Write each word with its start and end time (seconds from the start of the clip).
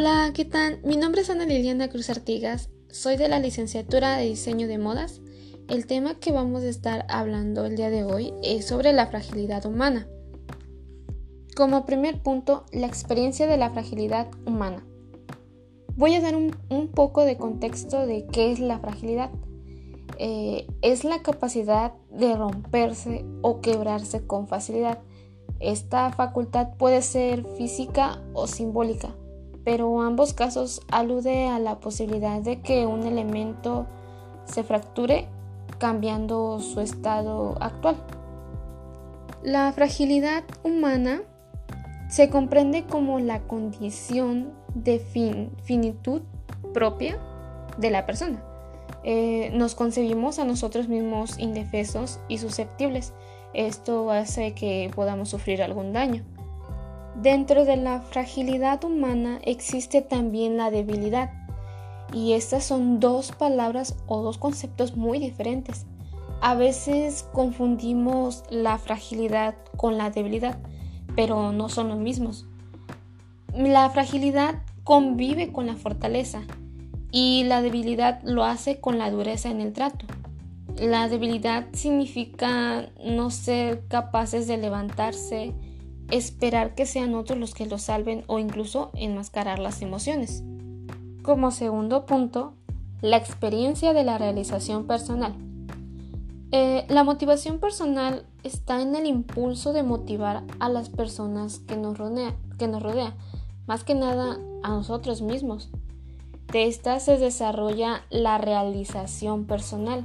Hola, 0.00 0.32
¿qué 0.32 0.46
tal? 0.46 0.80
Mi 0.82 0.96
nombre 0.96 1.20
es 1.20 1.28
Ana 1.28 1.44
Liliana 1.44 1.90
Cruz 1.90 2.08
Artigas, 2.08 2.70
soy 2.88 3.18
de 3.18 3.28
la 3.28 3.38
licenciatura 3.38 4.16
de 4.16 4.24
diseño 4.24 4.66
de 4.66 4.78
modas. 4.78 5.20
El 5.68 5.84
tema 5.84 6.18
que 6.18 6.32
vamos 6.32 6.62
a 6.62 6.70
estar 6.70 7.04
hablando 7.10 7.66
el 7.66 7.76
día 7.76 7.90
de 7.90 8.04
hoy 8.04 8.32
es 8.42 8.66
sobre 8.66 8.94
la 8.94 9.08
fragilidad 9.08 9.66
humana. 9.66 10.08
Como 11.54 11.84
primer 11.84 12.22
punto, 12.22 12.64
la 12.72 12.86
experiencia 12.86 13.46
de 13.46 13.58
la 13.58 13.68
fragilidad 13.68 14.28
humana. 14.46 14.86
Voy 15.96 16.14
a 16.14 16.22
dar 16.22 16.34
un, 16.34 16.88
poco 16.94 17.26
de 17.26 17.36
contexto 17.36 18.06
de 18.06 18.24
qué 18.24 18.52
es 18.52 18.58
la 18.58 18.78
fragilidad. 18.78 19.30
Eh, 20.16 20.66
es 20.80 21.04
la 21.04 21.20
capacidad 21.20 21.92
de 22.10 22.34
romperse 22.36 23.26
o 23.42 23.60
quebrarse 23.60 24.26
con 24.26 24.48
facilidad. 24.48 25.00
Esta 25.58 26.10
facultad 26.10 26.68
puede 26.78 27.02
ser 27.02 27.44
física 27.58 28.22
o 28.32 28.46
simbólica 28.46 29.14
pero 29.64 30.00
ambos 30.00 30.32
casos 30.32 30.82
alude 30.90 31.48
a 31.48 31.58
la 31.58 31.80
posibilidad 31.80 32.40
de 32.40 32.60
que 32.60 32.86
un 32.86 33.04
elemento 33.06 33.86
se 34.44 34.62
fracture 34.62 35.28
cambiando 35.78 36.60
su 36.60 36.80
estado 36.80 37.56
actual. 37.60 37.96
La 39.42 39.72
fragilidad 39.72 40.44
humana 40.62 41.22
se 42.08 42.28
comprende 42.28 42.84
como 42.84 43.20
la 43.20 43.40
condición 43.40 44.52
de 44.74 44.98
finitud 45.62 46.22
propia 46.74 47.18
de 47.78 47.90
la 47.90 48.06
persona. 48.06 48.42
Eh, 49.02 49.50
nos 49.54 49.74
concebimos 49.74 50.38
a 50.38 50.44
nosotros 50.44 50.88
mismos 50.88 51.38
indefensos 51.38 52.20
y 52.28 52.38
susceptibles. 52.38 53.14
Esto 53.54 54.10
hace 54.10 54.52
que 54.52 54.90
podamos 54.94 55.30
sufrir 55.30 55.62
algún 55.62 55.92
daño. 55.92 56.24
Dentro 57.22 57.66
de 57.66 57.76
la 57.76 58.00
fragilidad 58.00 58.82
humana 58.82 59.40
existe 59.42 60.00
también 60.00 60.56
la 60.56 60.70
debilidad, 60.70 61.30
y 62.14 62.32
estas 62.32 62.64
son 62.64 62.98
dos 62.98 63.32
palabras 63.32 63.94
o 64.06 64.22
dos 64.22 64.38
conceptos 64.38 64.96
muy 64.96 65.18
diferentes. 65.18 65.84
A 66.40 66.54
veces 66.54 67.28
confundimos 67.34 68.44
la 68.48 68.78
fragilidad 68.78 69.54
con 69.76 69.98
la 69.98 70.08
debilidad, 70.08 70.56
pero 71.14 71.52
no 71.52 71.68
son 71.68 71.88
los 71.90 71.98
mismos. 71.98 72.46
La 73.54 73.90
fragilidad 73.90 74.62
convive 74.82 75.52
con 75.52 75.66
la 75.66 75.76
fortaleza 75.76 76.40
y 77.12 77.44
la 77.44 77.60
debilidad 77.60 78.22
lo 78.22 78.44
hace 78.44 78.80
con 78.80 78.96
la 78.96 79.10
dureza 79.10 79.50
en 79.50 79.60
el 79.60 79.74
trato. 79.74 80.06
La 80.78 81.06
debilidad 81.08 81.66
significa 81.72 82.88
no 83.04 83.28
ser 83.30 83.86
capaces 83.88 84.46
de 84.46 84.56
levantarse, 84.56 85.52
esperar 86.10 86.74
que 86.74 86.86
sean 86.86 87.14
otros 87.14 87.38
los 87.38 87.54
que 87.54 87.66
lo 87.66 87.78
salven 87.78 88.24
o 88.26 88.38
incluso 88.38 88.90
enmascarar 88.94 89.58
las 89.58 89.82
emociones. 89.82 90.42
Como 91.22 91.50
segundo 91.50 92.06
punto, 92.06 92.54
la 93.00 93.16
experiencia 93.16 93.92
de 93.92 94.04
la 94.04 94.18
realización 94.18 94.86
personal. 94.86 95.34
Eh, 96.52 96.84
la 96.88 97.04
motivación 97.04 97.60
personal 97.60 98.26
está 98.42 98.82
en 98.82 98.96
el 98.96 99.06
impulso 99.06 99.72
de 99.72 99.82
motivar 99.82 100.42
a 100.58 100.68
las 100.68 100.88
personas 100.88 101.60
que 101.60 101.76
nos, 101.76 101.96
rodea, 101.96 102.34
que 102.58 102.66
nos 102.66 102.82
rodea, 102.82 103.14
más 103.66 103.84
que 103.84 103.94
nada 103.94 104.38
a 104.62 104.70
nosotros 104.70 105.22
mismos. 105.22 105.70
De 106.52 106.66
esta 106.66 106.98
se 106.98 107.18
desarrolla 107.18 108.02
la 108.10 108.38
realización 108.38 109.44
personal. 109.44 110.04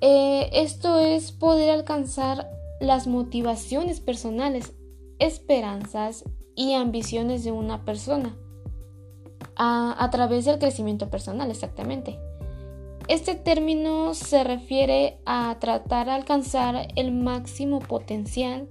Eh, 0.00 0.50
esto 0.52 0.98
es 0.98 1.32
poder 1.32 1.70
alcanzar 1.70 2.48
las 2.82 3.06
motivaciones 3.06 4.00
personales, 4.00 4.74
esperanzas 5.20 6.24
y 6.56 6.74
ambiciones 6.74 7.44
de 7.44 7.52
una 7.52 7.84
persona 7.84 8.36
a, 9.54 10.08
través 10.10 10.44
del 10.46 10.58
crecimiento 10.58 11.08
personal, 11.08 11.50
exactamente. 11.50 12.18
Este 13.06 13.36
término 13.36 14.14
se 14.14 14.42
refiere 14.42 15.18
a 15.26 15.56
tratar 15.60 16.06
de 16.06 16.12
alcanzar 16.12 16.88
el 16.96 17.12
máximo 17.12 17.78
potencial, 17.78 18.68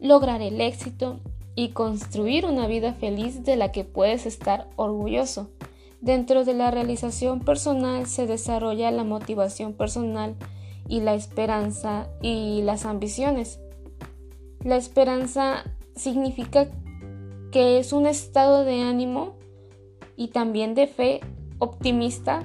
lograr 0.00 0.40
el 0.40 0.60
éxito 0.60 1.18
y 1.56 1.70
construir 1.70 2.46
una 2.46 2.68
vida 2.68 2.94
feliz 2.94 3.44
de 3.44 3.56
la 3.56 3.72
que 3.72 3.82
puedes 3.82 4.24
estar 4.24 4.68
orgulloso. 4.76 5.50
Dentro 6.00 6.44
de 6.44 6.54
la 6.54 6.70
realización 6.70 7.40
personal 7.40 8.06
se 8.06 8.26
desarrolla 8.28 8.92
la 8.92 9.04
motivación 9.04 9.72
personal 9.72 10.36
y 10.92 11.00
la 11.00 11.14
esperanza 11.14 12.10
y 12.20 12.60
las 12.60 12.84
ambiciones. 12.84 13.58
La 14.62 14.76
esperanza 14.76 15.64
significa 15.96 16.68
que 17.50 17.78
es 17.78 17.94
un 17.94 18.04
estado 18.04 18.66
de 18.66 18.82
ánimo 18.82 19.38
y 20.16 20.28
también 20.28 20.74
de 20.74 20.86
fe 20.86 21.20
optimista 21.58 22.42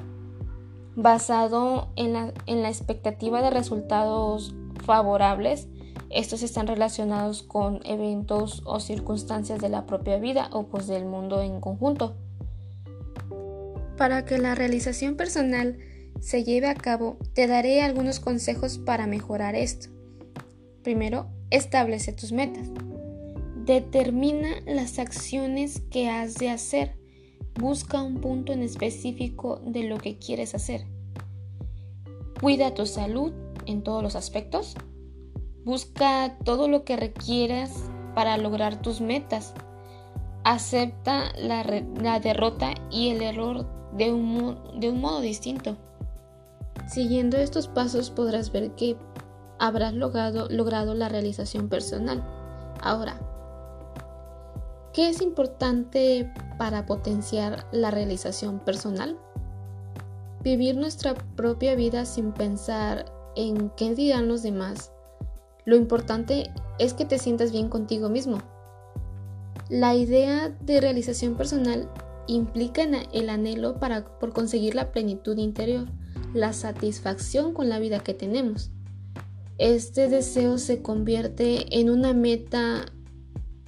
basado 0.95 1.89
en 1.97 2.13
la, 2.13 2.33
en 2.45 2.61
la 2.61 2.69
expectativa 2.69 3.41
de 3.41 3.49
resultados 3.49 4.55
favorables. 4.85 5.67
Estos 6.09 6.41
están 6.41 6.67
relacionados 6.67 7.43
con 7.43 7.81
eventos 7.83 8.61
o 8.63 8.79
circunstancias 8.79 9.59
de 9.59 9.67
la 9.67 9.85
propia 9.85 10.19
vida 10.19 10.47
o 10.53 10.67
pues 10.67 10.87
del 10.87 11.03
mundo 11.03 11.41
en 11.41 11.59
conjunto. 11.59 12.15
Para 13.97 14.23
que 14.23 14.37
la 14.37 14.55
realización 14.55 15.17
personal 15.17 15.79
se 16.19 16.43
lleve 16.43 16.67
a 16.67 16.75
cabo, 16.75 17.17
te 17.33 17.47
daré 17.47 17.81
algunos 17.81 18.19
consejos 18.19 18.77
para 18.77 19.07
mejorar 19.07 19.55
esto. 19.55 19.89
Primero, 20.83 21.27
establece 21.49 22.13
tus 22.13 22.31
metas. 22.31 22.69
Determina 23.65 24.61
las 24.65 24.99
acciones 24.99 25.81
que 25.91 26.09
has 26.09 26.35
de 26.35 26.49
hacer. 26.49 26.97
Busca 27.59 28.01
un 28.01 28.21
punto 28.21 28.53
en 28.53 28.61
específico 28.61 29.61
de 29.65 29.83
lo 29.83 29.97
que 29.97 30.17
quieres 30.17 30.55
hacer. 30.55 30.85
Cuida 32.39 32.73
tu 32.73 32.85
salud 32.85 33.33
en 33.65 33.83
todos 33.83 34.03
los 34.03 34.15
aspectos. 34.15 34.75
Busca 35.65 36.37
todo 36.45 36.67
lo 36.67 36.85
que 36.85 36.95
requieras 36.95 37.89
para 38.15 38.37
lograr 38.37 38.81
tus 38.81 39.01
metas. 39.01 39.53
Acepta 40.43 41.33
la, 41.35 42.19
derrota 42.19 42.73
y 42.89 43.09
el 43.09 43.21
error 43.21 43.65
de 43.91 44.13
un, 44.13 45.01
modo 45.01 45.19
distinto. 45.19 45.77
Siguiendo 46.87 47.35
estos 47.35 47.67
pasos 47.67 48.09
podrás 48.09 48.51
ver 48.53 48.71
que 48.71 48.97
habrás 49.59 49.93
logrado, 49.93 50.93
la 50.93 51.09
realización 51.09 51.67
personal. 51.67 52.23
Ahora, 52.81 53.19
¿qué 54.93 55.09
es 55.09 55.21
importante 55.21 56.31
para 56.57 56.85
potenciar 56.85 57.67
la 57.73 57.91
realización 57.91 58.59
personal? 58.59 59.19
Vivir 60.43 60.77
nuestra 60.77 61.13
propia 61.35 61.75
vida 61.75 62.05
sin 62.05 62.31
pensar 62.31 63.05
en 63.35 63.69
qué 63.71 63.93
dirán 63.93 64.29
los 64.29 64.41
demás. 64.41 64.93
Lo 65.65 65.75
importante 65.75 66.49
es 66.79 66.93
que 66.93 67.03
te 67.03 67.19
sientas 67.19 67.51
bien 67.51 67.67
contigo 67.67 68.07
mismo. 68.07 68.37
La 69.69 69.93
idea 69.95 70.55
de 70.61 70.79
realización 70.79 71.35
personal 71.35 71.89
implica 72.27 72.83
el 72.83 73.29
anhelo 73.29 73.77
para, 73.77 74.05
por 74.19 74.31
conseguir 74.31 74.75
la 74.75 74.93
plenitud 74.93 75.37
interior 75.37 75.87
la 76.37 76.53
satisfacción 76.53 77.53
con 77.53 77.69
la 77.69 77.79
vida 77.79 77.99
que 77.99 78.13
tenemos. 78.13 78.71
Este 79.57 80.07
deseo 80.07 80.57
se 80.57 80.81
convierte 80.81 81.79
en 81.79 81.89
una 81.89 82.13
meta 82.13 82.85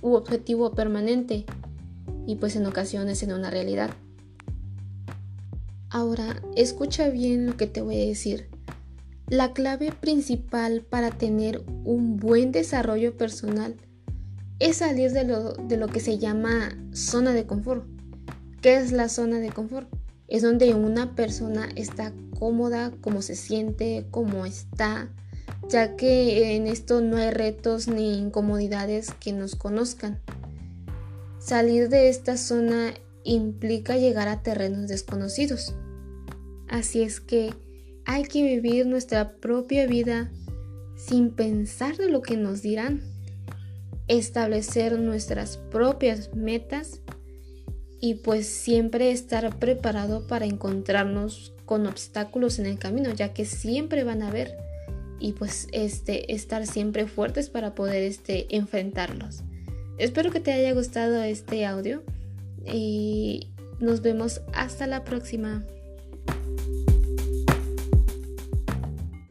u 0.02 0.13
objetivo 0.13 0.72
permanente 0.72 1.46
y 2.28 2.35
pues 2.35 2.56
en 2.56 2.66
ocasiones 2.68 3.24
en 3.24 3.34
una 3.34 3.50
realidad. 3.50 3.90
Ahora, 5.90 6.41
escucha 6.56 7.09
bien 7.09 7.47
lo 7.47 7.58
que 7.58 7.66
te 7.66 7.81
voy 7.81 7.96
a 8.00 8.06
decir. 8.06 8.47
La 9.28 9.53
clave 9.53 9.91
principal 9.91 10.81
para 10.81 11.09
tener 11.09 11.63
un 11.84 12.18
buen 12.18 12.52
desarrollo 12.52 13.18
personal 13.18 13.76
es 14.59 14.78
salir 14.78 15.11
de 15.11 15.23
lo, 15.23 15.53
de 15.53 15.78
lo 15.78 15.88
que 15.88 15.99
se 15.99 16.20
llama 16.20 16.78
zona 16.93 17.32
de 17.32 17.47
confort. 17.47 17.85
¿Qué 18.61 18.78
es 18.78 18.91
la 18.91 19.09
zona 19.09 19.40
de 19.40 19.49
confort? 19.49 19.90
Es 20.29 20.43
donde 20.43 20.73
una 20.76 21.16
persona 21.16 21.70
está 21.76 22.14
cómoda, 22.37 22.91
cómo 23.02 23.22
se 23.22 23.35
siente, 23.35 24.05
cómo 24.11 24.46
está, 24.46 25.09
ya 25.67 25.96
que 25.96 26.55
en 26.55 26.67
esto 26.67 27.02
no 27.02 27.17
hay 27.17 27.31
retos 27.31 27.87
ni 27.87 28.17
incomodidades 28.17 29.11
que 29.20 29.34
nos 29.34 29.55
conozcan. 29.55 30.20
Salir 31.40 31.90
de 31.90 32.09
esta 32.09 32.37
zona 32.37 32.93
implica 33.23 33.97
llegar 33.97 34.28
a 34.28 34.41
terrenos 34.43 34.87
desconocidos. 34.87 35.73
Así 36.67 37.02
es 37.02 37.20
que 37.20 37.53
hay 38.05 38.23
que 38.23 38.43
vivir 38.43 38.85
nuestra 38.85 39.34
propia 39.34 39.87
vida 39.87 40.31
sin 40.96 41.31
pensar 41.31 41.96
de 41.97 42.09
lo 42.09 42.22
que 42.22 42.37
nos 42.37 42.61
dirán, 42.61 43.02
establecer 44.08 44.99
nuestras 44.99 45.58
propias 45.58 46.34
metas 46.35 47.02
y 47.99 48.16
pues 48.16 48.47
siempre 48.47 49.11
estar 49.11 49.57
preparado 49.57 50.28
para 50.28 50.46
encontrarnos 50.46 51.53
con 51.66 51.85
obstáculos 51.85 52.59
en 52.59 52.66
el 52.66 52.79
camino, 52.79 53.13
ya 53.13 53.34
que 53.34 53.46
siempre 53.46 54.03
van 54.03 54.23
a 54.23 54.29
haber 54.29 54.57
y 55.19 55.34
pues 55.34 55.67
este 55.72 56.34
estar 56.34 56.66
siempre 56.66 57.05
fuertes 57.07 57.49
para 57.49 57.75
poder 57.75 58.03
este 58.03 58.55
enfrentarlos. 58.55 59.43
Espero 59.97 60.31
que 60.31 60.40
te 60.40 60.53
haya 60.53 60.73
gustado 60.73 61.22
este 61.23 61.66
audio 61.66 62.03
nos 63.79 64.02
vemos 64.02 64.41
hasta 64.53 64.87
la 64.87 65.03
próxima. 65.03 65.66